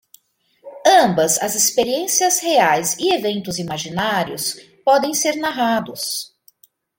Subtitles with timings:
[1.03, 6.33] Ambas as experiências reais e eventos imaginários podem ser narrados.